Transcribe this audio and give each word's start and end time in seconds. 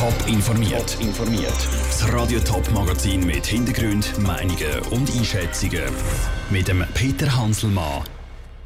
Top 0.00 0.14
informiert. 0.28 0.96
informiert. 0.98 1.68
Das 1.90 2.10
Radio 2.10 2.40
Top 2.40 2.70
Magazin 2.72 3.26
mit 3.26 3.44
Hintergrund, 3.44 4.18
Meinungen 4.18 4.80
und 4.92 5.14
Einschätzungen 5.14 5.92
mit 6.48 6.68
dem 6.68 6.82
Peter 6.94 7.36
Hanselmann. 7.36 8.04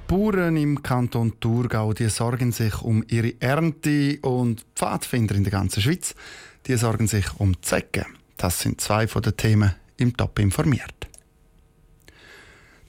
Bauern 0.07 0.57
im 0.57 0.81
Kanton 0.81 1.33
Thurgau 1.41 1.93
die 1.93 2.09
sorgen 2.09 2.53
sich 2.53 2.81
um 2.83 3.03
ihre 3.09 3.35
Ernte 3.41 4.21
und 4.23 4.65
Pfadfinder 4.77 5.35
in 5.35 5.43
der 5.43 5.51
ganzen 5.51 5.83
Schweiz 5.83 6.15
die 6.69 6.77
sorgen 6.77 7.09
sich 7.09 7.27
um 7.39 7.61
Zecken. 7.63 8.07
Das 8.37 8.61
sind 8.61 8.81
zwei 8.81 9.09
von 9.09 9.23
den 9.23 9.37
Themen 9.37 9.75
im 9.97 10.17
Top 10.17 10.39
informiert. 10.39 11.04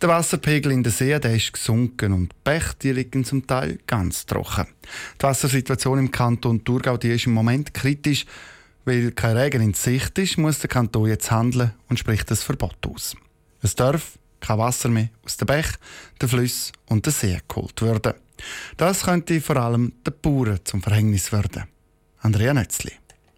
Der 0.01 0.09
Wasserpegel 0.09 0.73
in 0.73 0.83
den 0.83 0.91
See 0.91 1.17
der 1.17 1.35
ist 1.35 1.53
gesunken 1.53 2.11
und 2.11 2.33
die 2.33 2.35
Bäche 2.43 2.91
liegen 2.91 3.23
zum 3.23 3.47
Teil 3.47 3.79
ganz 3.87 4.25
trocken. 4.25 4.67
Die 5.19 5.23
Wassersituation 5.23 5.99
im 5.99 6.11
Kanton 6.11 6.63
Thurgau 6.63 6.97
die 6.97 7.11
ist 7.11 7.27
im 7.27 7.33
Moment 7.33 7.73
kritisch. 7.73 8.25
Weil 8.83 9.11
kein 9.11 9.35
Regen 9.35 9.61
in 9.61 9.73
Sicht 9.73 10.17
ist, 10.19 10.37
muss 10.37 10.59
der 10.59 10.69
Kanton 10.69 11.07
jetzt 11.09 11.31
handeln 11.31 11.71
und 11.89 11.97
spricht 11.97 12.29
das 12.29 12.43
Verbot 12.43 12.77
aus. 12.85 13.15
Es 13.61 13.73
darf 13.73 14.19
kein 14.39 14.59
Wasser 14.59 14.89
mehr 14.89 15.09
aus 15.23 15.37
den 15.37 15.47
Bächen, 15.47 15.77
den 16.21 16.29
Flüssen 16.29 16.73
und 16.85 17.05
den 17.05 17.13
See 17.13 17.39
geholt 17.47 17.81
werden. 17.81 18.13
Das 18.77 19.03
könnte 19.03 19.41
vor 19.41 19.57
allem 19.57 19.93
den 20.05 20.13
Bauern 20.21 20.59
zum 20.65 20.83
Verhängnis 20.83 21.31
werden. 21.31 21.63
Andrea 22.19 22.53
Nötzli. 22.53 22.91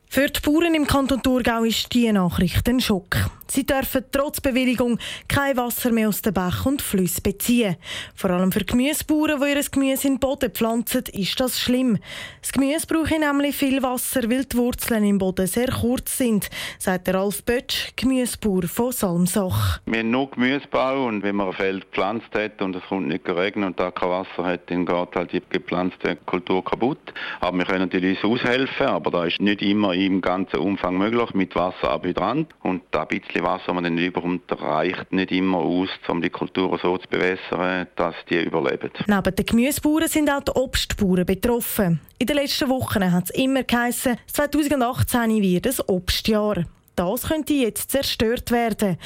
Für 0.09 0.27
die 0.27 0.39
Bauern 0.41 0.75
im 0.75 0.85
Kanton 0.85 1.21
Thurgau 1.21 1.63
ist 1.63 1.93
diese 1.93 2.13
Nachricht 2.13 2.67
ein 2.67 2.81
Schock. 2.81 3.29
Sie 3.49 3.65
dürfen 3.65 4.03
trotz 4.11 4.41
Bewilligung 4.41 4.99
kein 5.27 5.57
Wasser 5.57 5.91
mehr 5.91 6.09
aus 6.09 6.21
den 6.21 6.33
Bach 6.33 6.65
und 6.65 6.81
Flüssen 6.81 7.23
beziehen. 7.23 7.77
Vor 8.15 8.29
allem 8.29 8.51
für 8.51 8.63
Gemüsebauern, 8.63 9.41
die 9.41 9.49
ihr 9.49 9.63
Gemüse 9.71 10.07
in 10.07 10.15
den 10.15 10.19
Boden 10.19 10.51
pflanzen, 10.51 11.03
ist 11.13 11.39
das 11.39 11.59
schlimm. 11.59 11.97
Das 12.41 12.51
Gemüse 12.51 12.87
braucht 12.87 13.11
nämlich 13.11 13.55
viel 13.55 13.81
Wasser, 13.81 14.29
weil 14.29 14.45
die 14.45 14.57
Wurzeln 14.57 15.03
im 15.03 15.17
Boden 15.17 15.47
sehr 15.47 15.69
kurz 15.69 16.17
sind, 16.17 16.49
sagt 16.77 17.07
der 17.07 17.15
Ralf 17.15 17.43
Bötsch, 17.43 17.93
Gemüsebauer 17.95 18.63
von 18.63 18.91
Salmsach. 18.91 19.79
Wir 19.85 19.99
haben 19.99 20.11
nur 20.11 20.29
Gemüsebau 20.29 21.05
und 21.07 21.23
wenn 21.23 21.35
man 21.35 21.47
ein 21.47 21.53
Feld 21.53 21.85
gepflanzt 21.85 22.33
hat 22.33 22.61
und 22.61 22.75
es 22.75 22.83
kommt 22.83 23.07
nicht 23.07 23.27
regnen 23.27 23.65
und 23.65 23.79
da 23.79 23.91
kein 23.91 24.09
Wasser 24.09 24.45
hat, 24.45 24.69
dann 24.69 24.85
geht 24.85 25.15
halt 25.15 25.31
die 25.31 25.41
gepflanzte 25.49 26.15
Kultur 26.25 26.63
kaputt. 26.63 26.99
Aber 27.39 27.57
wir 27.57 27.65
können 27.65 27.81
natürlich 27.81 28.23
aushelfen, 28.23 28.87
aber 28.87 29.11
da 29.11 29.25
ist 29.25 29.39
nicht 29.39 29.61
immer 29.61 29.93
im 29.93 30.21
ganzen 30.21 30.57
Umfang 30.57 30.97
möglich 30.97 31.33
mit 31.33 31.55
Wasser 31.55 31.91
ab 31.91 32.05
Hydrant 32.05 32.53
und 32.61 32.81
da 32.91 33.05
bisschen 33.05 33.36
Wasser, 33.43 33.63
das 33.67 33.75
man 33.75 33.83
dann 33.83 33.97
überkommt, 33.97 34.43
reicht 34.51 35.11
nicht 35.11 35.31
immer 35.31 35.59
aus, 35.59 35.89
um 36.07 36.21
die 36.21 36.29
Kulturen 36.29 36.79
so 36.81 36.97
zu 36.97 37.07
bewässern, 37.09 37.87
dass 37.95 38.15
die 38.29 38.43
überleben. 38.43 38.91
Neben 39.05 39.35
den 39.35 39.45
Gemüsebauern 39.45 40.07
sind 40.07 40.29
auch 40.29 40.43
die 40.43 40.51
Obstbauern 40.51 41.25
betroffen. 41.25 41.99
In 42.19 42.27
den 42.27 42.37
letzten 42.37 42.69
Wochen 42.69 43.11
hat 43.11 43.25
es 43.25 43.29
immer 43.31 43.63
geheißen, 43.63 44.17
2018 44.27 45.41
wird 45.41 45.67
ein 45.67 45.85
Obstjahr. 45.87 46.65
Das 46.97 47.27
könnte 47.27 47.53
jetzt 47.53 47.91
zerstört 47.91 48.49
werden. 48.49 48.97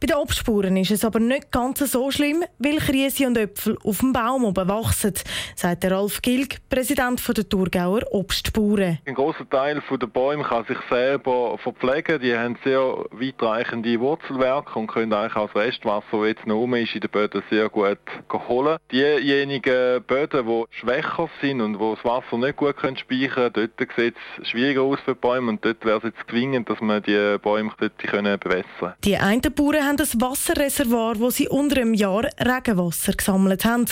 Bei 0.00 0.06
den 0.06 0.16
Obstspuren 0.16 0.76
ist 0.76 0.92
es 0.92 1.04
aber 1.04 1.18
nicht 1.18 1.50
ganz 1.50 1.80
so 1.80 2.12
schlimm, 2.12 2.44
weil 2.58 2.76
Krise 2.76 3.26
und 3.26 3.36
Äpfel 3.36 3.76
auf 3.82 3.98
dem 3.98 4.12
Baum 4.12 4.44
oben 4.44 4.68
wachsen, 4.68 5.14
sagt 5.56 5.84
Ralf 5.84 6.22
Gilg, 6.22 6.58
Präsident 6.70 7.20
der 7.36 7.48
Thurgauer 7.48 8.02
Obstspuren. 8.12 9.00
Ein 9.04 9.14
großer 9.14 9.50
Teil 9.50 9.82
der 9.90 10.06
Bäume 10.06 10.44
kann 10.44 10.64
sich 10.66 10.78
selber 10.88 11.58
verpflegen. 11.58 12.20
Die 12.20 12.36
haben 12.36 12.56
sehr 12.62 12.80
weitreichende 13.10 13.98
Wurzelwerke 13.98 14.78
und 14.78 14.86
können 14.86 15.12
eigentlich 15.12 15.34
auch 15.34 15.50
das 15.52 15.60
Restwasser, 15.60 16.04
das 16.12 16.26
jetzt 16.28 16.46
noch 16.46 16.54
rum 16.54 16.74
ist, 16.74 16.94
in 16.94 17.00
den 17.00 17.10
Böden 17.10 17.42
sehr 17.50 17.68
gut 17.68 17.98
holen. 18.32 18.78
Diejenigen 18.92 20.04
Böden, 20.04 20.46
die 20.46 20.64
schwächer 20.70 21.28
sind 21.40 21.60
und 21.60 21.80
wo 21.80 21.96
das 21.96 22.04
Wasser 22.04 22.38
nicht 22.38 22.56
gut 22.56 22.76
speichern 22.78 23.52
können, 23.52 23.70
dort 23.76 23.90
sieht 23.96 24.14
es 24.40 24.48
schwieriger 24.48 24.82
aus 24.82 25.00
für 25.04 25.14
die 25.14 25.20
Bäume 25.20 25.50
und 25.50 25.64
dort 25.64 25.84
wäre 25.84 25.98
es 25.98 26.04
jetzt 26.04 26.30
zwingend, 26.30 26.70
dass 26.70 26.80
man 26.80 27.02
die 27.02 27.39
Bäume 27.42 27.70
dort 27.78 27.96
bewässern 27.98 28.64
können. 28.80 28.94
Die 29.04 29.16
einen 29.16 29.40
Bauern 29.40 29.84
haben 29.84 29.98
ein 29.98 30.20
Wasserreservoir, 30.20 31.18
wo 31.18 31.30
sie 31.30 31.48
unter 31.48 31.80
einem 31.80 31.94
Jahr 31.94 32.24
Regenwasser 32.38 33.12
gesammelt 33.12 33.64
haben. 33.64 33.86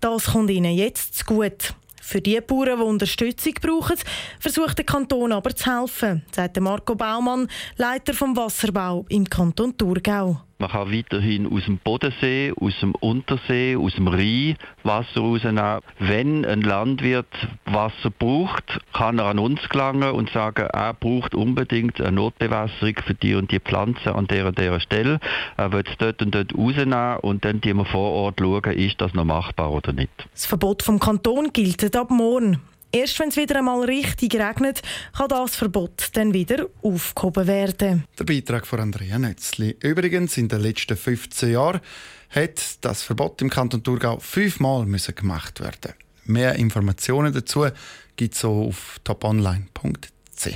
Das 0.00 0.32
kommt 0.32 0.50
ihnen 0.50 0.74
jetzt 0.74 1.14
zu 1.16 1.24
gut. 1.24 1.74
Für 2.02 2.20
die 2.20 2.38
Bauern, 2.40 2.78
die 2.78 2.84
Unterstützung 2.84 3.54
brauchen, 3.62 3.96
versucht 4.38 4.76
der 4.76 4.84
Kanton 4.84 5.32
aber 5.32 5.56
zu 5.56 5.74
helfen, 5.74 6.22
sagt 6.32 6.60
Marco 6.60 6.94
Baumann, 6.94 7.48
Leiter 7.78 8.12
vom 8.12 8.36
Wasserbau 8.36 9.06
im 9.08 9.24
Kanton 9.28 9.74
Thurgau. 9.76 10.42
Man 10.58 10.70
kann 10.70 10.92
weiterhin 10.92 11.52
aus 11.52 11.64
dem 11.64 11.78
Bodensee, 11.78 12.52
aus 12.58 12.72
dem 12.80 12.94
Untersee, 12.94 13.76
aus 13.76 13.94
dem 13.94 14.08
Rhein 14.08 14.56
Wasser 14.82 15.20
rausnehmen. 15.20 15.80
Wenn 15.98 16.44
ein 16.44 16.62
Landwirt 16.62 17.26
Wasser 17.64 18.10
braucht, 18.10 18.80
kann 18.92 19.18
er 19.18 19.26
an 19.26 19.38
uns 19.38 19.68
gelangen 19.68 20.12
und 20.12 20.30
sagen, 20.30 20.66
er 20.72 20.94
braucht 20.94 21.34
unbedingt 21.34 22.00
eine 22.00 22.12
Notbewässerung 22.12 22.94
für 23.04 23.14
die 23.14 23.34
und 23.34 23.50
die 23.50 23.60
Pflanze 23.60 24.14
an 24.14 24.26
der 24.26 24.46
und 24.46 24.58
der 24.58 24.78
Stelle. 24.80 25.18
Er 25.56 25.72
wird 25.72 25.88
es 25.88 25.96
dort 25.98 26.22
und 26.22 26.34
dort 26.34 26.56
rausnehmen 26.56 27.18
und 27.18 27.44
dann 27.44 27.60
die 27.60 27.74
wir 27.74 27.84
vor 27.84 28.12
Ort 28.12 28.40
schauen, 28.40 28.72
ist 28.72 29.00
das 29.00 29.12
noch 29.14 29.24
machbar 29.24 29.72
oder 29.72 29.92
nicht. 29.92 30.12
Das 30.32 30.46
Verbot 30.46 30.82
vom 30.82 31.00
Kanton 31.00 31.52
gilt 31.52 31.94
ab 31.96 32.10
morgen. 32.10 32.60
Erst 32.94 33.18
wenn 33.18 33.28
es 33.28 33.36
wieder 33.36 33.58
einmal 33.58 33.84
richtig 33.84 34.36
regnet, 34.36 34.80
kann 35.16 35.28
das 35.28 35.56
Verbot 35.56 36.10
dann 36.12 36.32
wieder 36.32 36.68
aufgehoben 36.80 37.48
werden. 37.48 38.04
Der 38.16 38.22
Beitrag 38.22 38.68
von 38.68 38.78
Andrea 38.78 39.18
Nötzli. 39.18 39.76
Übrigens, 39.80 40.36
in 40.36 40.46
den 40.46 40.60
letzten 40.60 40.96
15 40.96 41.50
Jahren 41.50 41.80
hat 42.30 42.84
das 42.84 43.02
Verbot 43.02 43.42
im 43.42 43.50
Kanton 43.50 43.82
Thurgau 43.82 44.20
fünfmal 44.20 44.86
müssen 44.86 45.12
gemacht 45.12 45.58
werden. 45.58 45.94
Mehr 46.26 46.54
Informationen 46.54 47.32
dazu 47.32 47.66
gibt 48.14 48.36
es 48.36 48.44
auf 48.44 49.00
toponline.ch. 49.02 50.46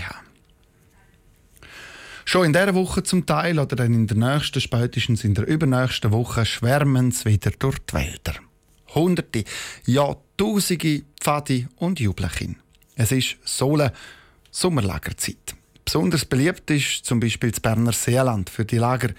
Schon 2.25 2.47
in 2.47 2.53
dieser 2.53 2.75
Woche 2.77 3.03
zum 3.03 3.27
Teil 3.27 3.59
oder 3.59 3.75
dann 3.75 3.95
in 3.95 4.07
der 4.07 4.17
nächsten, 4.17 4.61
spätestens 4.61 5.25
in 5.25 5.35
der 5.35 5.49
übernächsten 5.49 6.13
Woche 6.13 6.47
schwärmen 6.47 7.11
sie 7.11 7.25
wieder 7.25 7.51
durch 7.59 7.81
die 7.81 7.95
Wälder. 7.95 8.35
Hunderte, 8.95 9.43
ja 9.87 10.15
Tausende 10.39 11.03
Pfadi 11.21 11.67
und 11.79 11.99
Jubelchen. 11.99 12.55
Es 12.95 13.11
ist 13.11 13.39
Sohle 13.45 13.93
Sommerlagerzeit. 14.53 15.57
Besonders 15.85 16.25
beliebt 16.25 16.71
ist 16.71 17.05
zum 17.05 17.19
Beispiel 17.19 17.51
das 17.51 17.59
Berner 17.59 17.93
Seeland 17.93 18.49
für 18.49 18.65
die 18.65 18.79
Lager, 18.79 19.11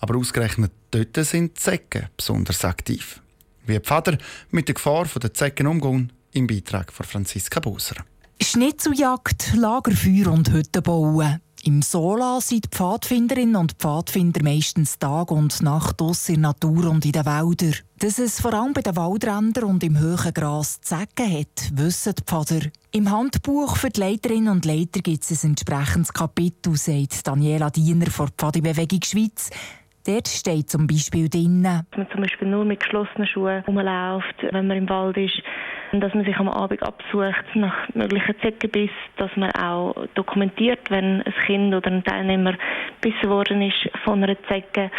aber 0.00 0.18
ausgerechnet 0.18 0.72
dort 0.90 1.16
sind 1.24 1.56
die 1.56 1.60
Zecken 1.60 2.10
besonders 2.14 2.62
aktiv. 2.62 3.22
Wie 3.64 3.80
Pfader 3.80 4.18
mit 4.50 4.68
der 4.68 4.74
Gefahr 4.74 5.06
der 5.06 5.32
Zecken 5.32 5.66
umgehen, 5.66 6.12
im 6.32 6.46
Beitrag 6.46 6.92
von 6.92 7.06
Franziska 7.06 7.58
Boser. 7.58 8.04
Schnitzeljagd, 8.42 9.54
Lagerfeuer 9.54 10.30
und 10.30 10.52
Hütten 10.52 10.82
bauen. 10.82 11.40
Im 11.66 11.82
Sola 11.82 12.40
sind 12.40 12.66
Pfadfinderinnen 12.66 13.56
und 13.56 13.72
Pfadfinder 13.72 14.40
meistens 14.44 15.00
Tag 15.00 15.32
und 15.32 15.60
Nacht 15.62 16.00
aus 16.00 16.28
in 16.28 16.42
der 16.42 16.50
Natur 16.50 16.88
und 16.88 17.04
in 17.04 17.10
den 17.10 17.26
Wäldern. 17.26 17.74
Dass 17.98 18.20
es 18.20 18.40
vor 18.40 18.54
allem 18.54 18.72
bei 18.72 18.82
den 18.82 18.94
Waldrändern 18.94 19.64
und 19.64 19.82
im 19.82 19.98
hohen 19.98 20.32
Gras 20.32 20.80
Zecken 20.80 21.28
hat, 21.28 21.72
wissen 21.74 22.14
die 22.16 22.22
Pfader. 22.22 22.66
Im 22.92 23.10
Handbuch 23.10 23.76
für 23.76 23.88
die 23.88 23.98
Leiterinnen 23.98 24.46
und 24.46 24.64
Leiter 24.64 25.00
gibt 25.00 25.28
es 25.28 25.42
ein 25.42 25.50
entsprechendes 25.50 26.12
Kapitel, 26.12 26.76
sagt 26.76 27.26
Daniela 27.26 27.70
Diener 27.70 28.12
von 28.12 28.28
Pfadibewegung 28.28 29.02
Schweiz. 29.02 29.50
Dort 30.06 30.28
steht 30.28 30.70
zum 30.70 30.86
Beispiel 30.86 31.28
drin, 31.28 31.64
dass 31.64 31.98
man 31.98 32.08
zum 32.12 32.20
Beispiel 32.20 32.46
nur 32.46 32.64
mit 32.64 32.78
geschlossenen 32.78 33.26
Schuhen 33.26 33.64
rumläuft, 33.64 34.36
wenn 34.52 34.68
man 34.68 34.76
im 34.76 34.88
Wald 34.88 35.16
ist 35.16 35.42
dass 36.00 36.14
man 36.14 36.24
sich 36.24 36.36
am 36.36 36.48
Abend 36.48 36.82
absucht 36.82 37.44
nach 37.54 37.74
möglichen 37.94 38.34
Zeckenbiss, 38.40 38.90
dass 39.16 39.30
man 39.36 39.50
auch 39.52 39.94
dokumentiert, 40.14 40.90
wenn 40.90 41.22
ein 41.22 41.34
Kind 41.46 41.74
oder 41.74 41.90
ein 41.90 42.04
Teilnehmer 42.04 42.54
bissen 43.00 43.28
worden 43.28 43.62
ist 43.62 43.88
von 44.04 44.22
einer 44.22 44.36
Zecke, 44.48 44.90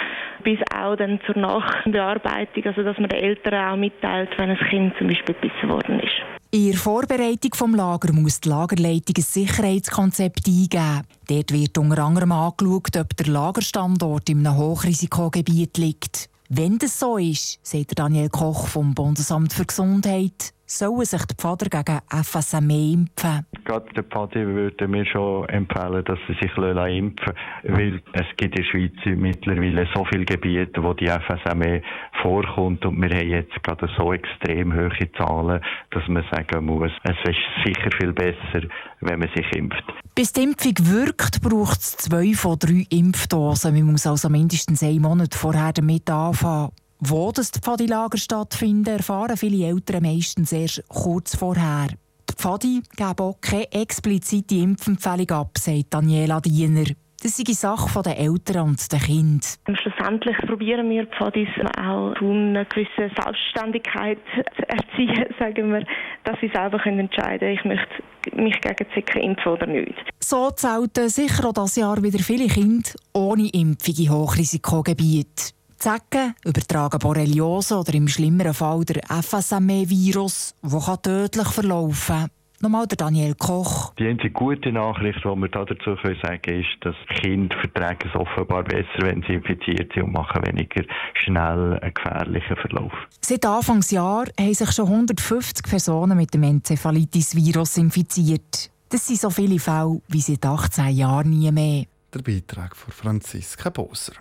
bis 0.44 0.59
auch 0.75 0.96
dann 0.96 1.19
zur 1.25 1.38
Nachbearbeitung, 1.38 2.66
also 2.66 2.84
dass 2.84 2.97
man 2.97 3.09
den 3.09 3.19
Eltern 3.19 3.74
auch 3.74 3.78
mitteilt, 3.78 4.30
wenn 4.38 4.50
ein 4.50 4.58
Kind 4.69 4.94
zum 4.97 5.08
Beispiel 5.08 5.35
bissen 5.35 5.69
worden 5.69 6.00
ist. 6.00 6.22
In 6.52 6.72
der 6.72 6.80
Vorbereitung 6.80 7.52
des 7.52 7.78
Lager 7.78 8.14
muss 8.14 8.40
die 8.40 8.50
Lagerleitung 8.50 9.16
ein 9.18 9.22
Sicherheitskonzept 9.22 10.47
eingeben. 10.47 11.03
Dort 11.28 11.52
wird 11.52 11.78
unter 11.78 12.03
anderem 12.03 12.32
angeschaut, 12.32 12.96
ob 12.96 13.17
der 13.17 13.28
Lagerstandort 13.28 14.29
in 14.29 14.47
einem 14.47 14.58
Hochrisikogebiet 14.58 15.78
liegt. 15.78 16.29
Wenn 16.49 16.78
das 16.78 16.97
so 16.97 17.17
ist, 17.17 17.59
sagt 17.61 17.99
Daniel 17.99 18.29
Koch 18.29 18.67
vom 18.67 18.96
Bundesamt 18.96 19.52
für 19.52 19.66
Gesundheit, 19.66 20.53
sollen 20.67 21.05
sich 21.05 21.25
die 21.25 21.35
Pfader 21.35 21.69
gegen 21.69 21.99
FSME 22.09 22.91
impfen. 22.93 23.46
Gerade 23.64 23.93
der 23.93 24.03
Pfadi 24.03 24.46
würde 24.46 24.87
mir 24.87 25.05
schon 25.05 25.47
empfehlen, 25.49 26.03
dass 26.05 26.19
sie 26.28 26.34
sich 26.34 26.52
impfen 26.58 26.75
lassen, 26.75 27.16
weil 27.64 28.02
es 28.14 28.25
gibt 28.35 28.59
in 28.59 28.64
der 28.64 28.64
Schweiz 28.64 29.17
mittlerweile 29.17 29.87
so 29.96 30.05
viele 30.05 30.25
Gebiete, 30.25 30.84
wo 30.84 30.93
die 30.93 31.08
FSME 31.08 31.81
vorkommt 32.22 32.85
und 32.85 33.02
wir 33.02 33.09
haben 33.09 33.29
jetzt 33.29 33.64
gerade 33.64 33.90
so 33.97 34.14
extrem 34.14 34.73
hohe 34.73 35.11
Zahlen, 35.17 35.61
dass 35.91 36.08
man 36.08 36.25
sagen 36.31 36.66
muss, 36.66 36.91
es 37.03 37.29
ist 37.29 37.66
sicher 37.66 37.90
viel 37.99 38.13
besser, 38.13 38.67
wenn 39.02 39.20
man 39.20 39.29
sich 39.35 39.49
impft. 39.53 39.84
Bis 40.16 40.34
die 40.34 40.43
Impfung 40.43 40.73
wirkt, 40.79 41.41
braucht 41.41 41.79
es 41.79 41.97
zwei 41.97 42.34
von 42.34 42.59
drei 42.59 42.85
Impfdosen. 42.90 43.73
Man 43.73 43.91
muss 43.91 44.08
also 44.08 44.29
mindestens 44.29 44.84
einen 44.84 45.02
Monat 45.02 45.35
vorher 45.35 45.72
damit 45.72 46.09
anfangen. 46.09 46.72
Wo 46.99 47.32
das 47.32 47.52
die 47.52 47.59
Pfadilager 47.59 48.17
stattfinden, 48.17 48.97
erfahren 48.97 49.38
viele 49.38 49.67
Eltern 49.67 50.02
meistens 50.03 50.52
erst 50.52 50.84
kurz 50.88 51.35
vorher. 51.35 51.90
Die 52.29 52.34
Pfadi 52.34 52.82
geben 52.96 53.20
auch 53.20 53.40
keine 53.40 53.72
explizite 53.72 54.55
Impfempfehlung 54.55 55.29
ab, 55.32 55.58
sagt 55.58 55.94
Daniela 55.94 56.41
Diener. 56.41 56.85
Das 57.22 57.38
sei 57.38 57.53
Sache 57.53 58.02
der 58.03 58.20
Eltern 58.20 58.70
und 58.70 58.91
der 58.91 58.99
Kinder. 58.99 59.46
Schlussendlich 59.82 60.38
probieren 60.46 60.90
wir 60.90 61.08
Pfadis 61.08 61.49
auch 61.78 62.14
eine 62.20 62.66
gewisse 62.66 63.11
Selbstständigkeit 63.16 64.20
zu 64.55 64.70
erziehen, 64.70 65.26
sagen 65.40 65.73
wir, 65.73 65.84
dass 66.23 66.40
sie 66.40 66.52
selber 66.53 66.84
entscheiden 66.85 67.40
können, 67.40 67.53
ich 67.53 67.66
möchte 67.66 68.40
mich 68.40 68.61
gegen 68.61 68.91
Zika 68.94 69.20
impfen 69.20 69.52
oder 69.52 69.66
nicht. 69.66 69.96
So 70.20 70.52
zählten 70.52 71.09
sicher 71.09 71.47
auch 71.47 71.53
dieses 71.53 71.78
Jahr 71.78 72.02
wieder 72.03 72.20
viele 72.20 72.47
Kinder 72.47 72.90
ohne 73.14 73.49
Impfung 73.49 73.96
in 73.97 74.11
Hochrisikogebiete. 74.11 75.57
Zecken 75.78 76.34
übertragen 76.44 77.00
Borreliose 77.00 77.78
oder 77.78 77.94
im 77.94 78.08
schlimmeren 78.08 78.53
Fall 78.53 78.84
der 78.84 79.03
FSME-Virus, 79.03 80.56
der 80.64 81.02
tödlich 81.02 81.47
verlaufen 81.47 82.16
kann. 82.16 82.29
Nochmal 82.59 82.88
der 82.88 82.97
Daniel 82.97 83.35
Koch. 83.35 83.94
Die 84.00 84.08
einzige 84.08 84.32
gute 84.32 84.72
Nachricht, 84.72 85.20
die 85.20 85.26
wir 85.26 85.47
dazu 85.47 85.96
sagen 86.24 86.41
können, 86.41 86.62
ist, 86.62 86.78
dass 86.82 86.96
Kinder 87.22 87.56
vertragen 87.59 88.09
es 88.09 88.16
offenbar 88.16 88.64
besser, 88.64 89.02
wenn 89.02 89.22
sie 89.28 89.34
infiziert 89.34 89.94
sind 89.94 90.06
und 90.06 90.14
machen 90.14 90.44
weniger 90.47 90.84
schnell 91.14 91.78
einen 91.80 91.94
gefährlichen 91.94 92.56
Verlauf. 92.56 92.94
Seit 93.22 93.46
Anfangsjahr 93.46 94.26
haben 94.40 94.53
sich 94.56 94.72
schon 94.72 94.88
150 94.88 95.68
Personen 95.70 96.18
mit 96.18 96.34
dem 96.34 96.41
Enzephalitis-Virus 96.41 97.78
infiziert. 97.78 98.72
Das 98.90 99.06
sind 99.06 99.20
so 99.20 99.30
viele 99.30 99.59
Fälle 99.59 100.02
wie 100.08 100.22
seit 100.22 100.44
18 100.44 100.88
Jahren 100.90 101.30
nie 101.30 101.52
mehr. 101.52 101.84
Der 102.12 102.22
Beitrag 102.23 102.76
von 102.76 102.91
Franziska 102.91 103.70
Boser. 103.70 104.14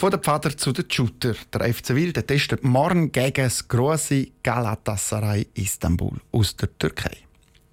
Von 0.00 0.12
der 0.12 0.20
Pfader 0.20 0.56
zu 0.56 0.70
den 0.70 0.88
Shooter. 0.88 1.34
Der 1.52 1.74
FC 1.74 1.96
Wil 1.96 2.12
der 2.12 2.24
testet 2.24 2.62
morgen 2.62 3.10
gegen 3.10 3.42
das 3.42 3.66
grosse 3.66 4.28
Galatasaray 4.44 5.48
Istanbul 5.54 6.20
aus 6.30 6.54
der 6.54 6.68
Türkei. 6.78 7.16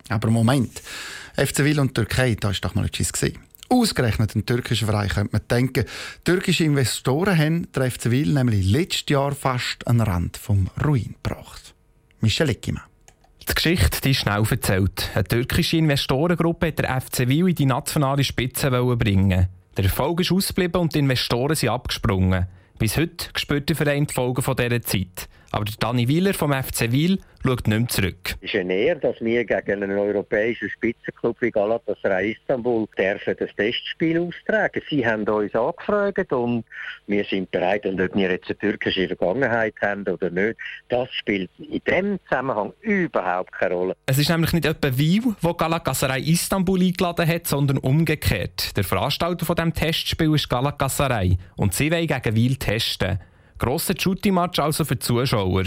Aber 0.09 0.31
Moment, 0.31 0.81
FC 1.35 1.59
Wil 1.59 1.79
und 1.79 1.93
Türkei, 1.93 2.35
da 2.39 2.49
ist 2.49 2.65
doch 2.65 2.73
mal 2.73 2.87
etwas 2.87 3.13
gesehen. 3.13 3.37
Ausgerechnet 3.69 4.35
ein 4.35 4.43
türkischer 4.43 4.87
Verein 4.87 5.09
könnte 5.09 5.33
man 5.33 5.47
denken. 5.47 5.85
Türkische 6.23 6.63
Investoren 6.63 7.37
haben 7.37 7.71
der 7.73 7.91
FC 7.91 8.09
Wil 8.09 8.33
nämlich 8.33 8.65
letztes 8.71 9.05
Jahr 9.07 9.35
fast 9.35 9.87
an 9.87 9.99
den 9.99 10.07
Rand 10.07 10.37
vom 10.37 10.71
Ruin 10.83 11.13
gebracht. 11.21 11.75
Michel 12.21 12.49
Eckimann. 12.49 12.85
Die 13.47 13.53
Geschichte 13.53 14.01
die 14.01 14.11
ist 14.11 14.21
schnell 14.21 14.43
erzählt. 14.49 15.11
Eine 15.13 15.25
türkische 15.25 15.77
Investorengruppe 15.77 16.69
hat 16.69 16.79
der 16.79 17.01
FC 17.01 17.27
Wil 17.27 17.49
in 17.49 17.55
die 17.55 17.67
nationale 17.67 18.23
Spitze 18.23 18.71
bringen. 18.71 19.47
Der 19.77 19.85
Erfolg 19.85 20.21
ist 20.21 20.31
ausgeblieben 20.31 20.81
und 20.81 20.95
die 20.95 20.99
Investoren 20.99 21.55
sind 21.55 21.69
abgesprungen. 21.69 22.47
Bis 22.79 22.95
heute 22.97 23.27
spürt 23.35 23.67
der 23.67 23.75
Verein 23.75 24.07
die 24.07 24.13
Folgen 24.13 24.41
dieser 24.55 24.81
Zeit. 24.81 25.27
Aber 25.55 25.63
Dani 25.79 26.05
Wieler 26.09 26.33
vom 26.33 26.51
FC 26.51 26.91
Wiel 26.91 27.17
schaut 27.41 27.65
nicht 27.65 27.79
mehr 27.79 27.87
zurück. 27.87 28.35
Es 28.41 28.53
ist 28.53 28.59
eine 28.59 28.73
Ehre, 28.73 28.99
dass 28.99 29.21
wir 29.21 29.45
gegen 29.45 29.83
einen 29.83 29.97
europäischen 29.97 30.69
Spitzenklub 30.69 31.37
wie 31.39 31.49
Galatasaray 31.49 32.33
Istanbul 32.33 32.85
dürfen 32.97 33.37
das 33.39 33.55
Testspiel 33.55 34.19
austragen. 34.19 34.81
Sie 34.89 35.07
haben 35.07 35.23
uns 35.23 35.55
angefragt 35.55 36.33
und 36.33 36.65
wir 37.07 37.23
sind 37.23 37.51
bereit, 37.51 37.85
und 37.85 38.01
ob 38.01 38.13
wir 38.15 38.31
jetzt 38.31 38.49
eine 38.49 38.57
türkische 38.57 39.07
Vergangenheit 39.07 39.75
haben 39.81 40.05
oder 40.05 40.29
nicht, 40.29 40.57
das 40.89 41.07
spielt 41.13 41.49
in 41.57 41.81
diesem 41.87 42.19
Zusammenhang 42.27 42.73
überhaupt 42.81 43.53
keine 43.53 43.75
Rolle. 43.75 43.95
Es 44.07 44.17
ist 44.17 44.29
nämlich 44.29 44.51
nicht 44.51 44.65
etwa 44.65 44.97
Wiel, 44.97 45.23
wo 45.39 45.53
Galatasaray 45.53 46.21
Istanbul 46.21 46.81
eingeladen 46.81 47.25
hat, 47.25 47.47
sondern 47.47 47.77
umgekehrt. 47.77 48.75
Der 48.75 48.83
Veranstalter 48.83 49.45
von 49.45 49.55
diesem 49.55 49.73
Testspiel 49.73 50.35
ist 50.35 50.49
Galatasaray 50.49 51.37
und 51.55 51.73
sie 51.73 51.93
wollen 51.93 52.07
gegen 52.07 52.35
Wiel 52.35 52.57
testen. 52.57 53.19
Grosser 53.57 53.93
Shooting-Match 53.97 54.59
also 54.59 54.85
für 54.85 54.99
Zuschauer. 54.99 55.65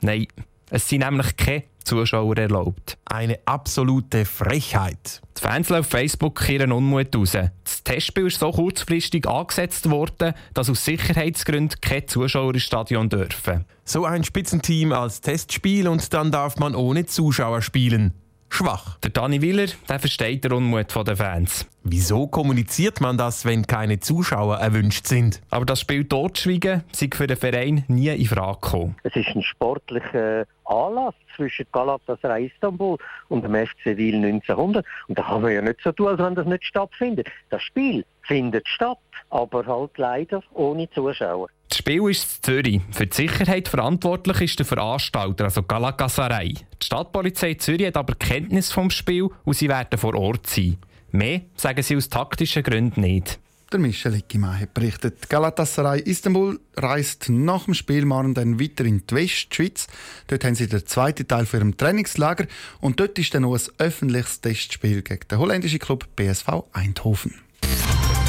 Nein, 0.00 0.26
es 0.70 0.88
sind 0.88 1.00
nämlich 1.00 1.36
keine 1.36 1.64
Zuschauer 1.84 2.36
erlaubt. 2.38 2.96
Eine 3.04 3.38
absolute 3.44 4.24
Frechheit. 4.24 5.20
Die 5.36 5.42
Fans 5.42 5.70
auf 5.70 5.86
Facebook 5.86 6.40
kehren 6.40 6.72
Unmut 6.72 7.14
raus. 7.14 7.32
Das 7.32 7.84
Testspiel 7.84 8.26
ist 8.26 8.40
so 8.40 8.50
kurzfristig 8.50 9.26
angesetzt 9.26 9.90
worden, 9.90 10.34
dass 10.54 10.70
aus 10.70 10.84
Sicherheitsgründen 10.84 11.80
keine 11.80 12.06
Zuschauer 12.06 12.54
ins 12.54 12.62
Stadion 12.62 13.08
dürfen. 13.08 13.64
So 13.84 14.04
ein 14.04 14.24
Spitzenteam 14.24 14.92
als 14.92 15.20
Testspiel 15.20 15.88
und 15.88 16.12
dann 16.14 16.30
darf 16.30 16.56
man 16.56 16.74
ohne 16.74 17.04
Zuschauer 17.06 17.60
spielen 17.60 18.14
schwach. 18.54 18.98
Der 18.98 19.10
Dani 19.10 19.42
Willer 19.42 19.66
der 19.88 19.98
versteht 19.98 20.44
den 20.44 20.52
Unmut 20.52 20.94
der 21.06 21.16
Fans. 21.16 21.66
Wieso 21.82 22.26
kommuniziert 22.26 23.00
man 23.00 23.18
das, 23.18 23.44
wenn 23.44 23.66
keine 23.66 24.00
Zuschauer 24.00 24.56
erwünscht 24.58 25.06
sind? 25.06 25.42
Aber 25.50 25.66
das 25.66 25.80
Spiel 25.80 26.04
totschweigen 26.06 26.82
sei 26.92 27.10
für 27.12 27.26
den 27.26 27.36
Verein 27.36 27.84
nie 27.88 28.08
in 28.08 28.26
Frage 28.26 28.60
gekommen. 28.60 28.96
Es 29.02 29.14
ist 29.14 29.28
ein 29.34 29.42
sportlicher 29.42 30.46
Anlass 30.66 31.14
zwischen 31.36 31.66
Galatasaray 31.72 32.46
Istanbul 32.46 32.98
und 33.28 33.44
dem 33.44 33.54
FC 33.54 33.96
Wil 33.96 34.16
1900. 34.16 34.84
Und 35.08 35.18
da 35.18 35.26
haben 35.26 35.44
wir 35.44 35.52
ja 35.52 35.62
nicht 35.62 35.80
so 35.82 35.92
tun, 35.92 36.08
als 36.08 36.18
wenn 36.18 36.34
das 36.34 36.46
nicht 36.46 36.64
stattfindet. 36.64 37.28
Das 37.50 37.62
Spiel 37.62 38.04
findet 38.22 38.68
statt, 38.68 38.98
aber 39.30 39.66
halt 39.66 39.96
leider 39.98 40.42
ohne 40.52 40.88
Zuschauer. 40.90 41.48
Das 41.68 41.78
Spiel 41.78 42.08
ist 42.08 42.36
in 42.36 42.42
Zürich. 42.42 42.80
Für 42.90 43.06
die 43.06 43.16
Sicherheit 43.16 43.68
verantwortlich 43.68 44.40
ist 44.42 44.58
der 44.58 44.66
Veranstalter, 44.66 45.44
also 45.44 45.62
Galatasaray. 45.62 46.54
Die 46.54 46.86
Stadtpolizei 46.86 47.54
Zürich 47.54 47.88
hat 47.88 47.96
aber 47.96 48.14
Kenntnis 48.14 48.70
vom 48.72 48.90
Spiel 48.90 49.28
und 49.44 49.54
sie 49.54 49.68
werden 49.68 49.98
vor 49.98 50.14
Ort 50.14 50.46
sein. 50.46 50.78
Mehr 51.10 51.42
sagen 51.56 51.82
sie 51.82 51.96
aus 51.96 52.08
taktischen 52.08 52.62
Gründen 52.62 53.00
nicht. 53.00 53.40
Der 53.74 53.80
Michel 53.80 54.14
Ickimann 54.14 54.60
hat 54.60 54.72
berichtet. 54.72 55.28
Galatasaray 55.28 56.00
Istanbul 56.02 56.60
reist 56.76 57.28
nach 57.28 57.64
dem 57.64 57.74
Spiel 57.74 58.04
morgen 58.04 58.32
dann 58.32 58.60
weiter 58.60 58.84
in 58.84 59.04
die 59.04 59.14
Westschweiz. 59.16 59.88
Dort 60.28 60.44
haben 60.44 60.54
sie 60.54 60.68
den 60.68 60.86
zweiten 60.86 61.26
Teil 61.26 61.44
für 61.44 61.56
ihrem 61.56 61.76
Trainingslager 61.76 62.46
und 62.80 63.00
dort 63.00 63.18
ist 63.18 63.34
dann 63.34 63.42
noch 63.42 63.56
ein 63.56 63.62
öffentliches 63.78 64.40
Testspiel 64.40 65.02
gegen 65.02 65.26
den 65.28 65.38
holländischen 65.40 65.80
Club 65.80 66.06
BSV 66.14 66.48
Eindhoven. 66.72 67.34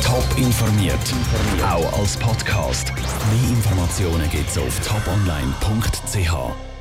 Top 0.04 0.26
informiert, 0.36 1.14
auch 1.64 2.00
als 2.00 2.18
Podcast. 2.18 2.92
Mehr 2.96 3.50
Informationen 3.52 4.28
gibt's 4.32 4.58
auf 4.58 4.80
toponline.ch. 4.80 6.75